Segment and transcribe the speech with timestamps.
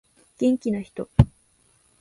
[0.39, 1.07] 元気な人